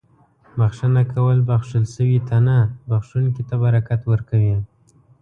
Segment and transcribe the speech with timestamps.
[0.57, 2.57] •بښنه ورکول بښل شوي ته نه،
[2.89, 4.55] بښونکي ته برکت ورکوي.